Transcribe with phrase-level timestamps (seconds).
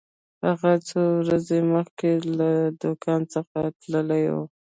[0.47, 2.51] هغه څو ورځې مخکې له
[2.83, 4.35] دکان څخه تللی و.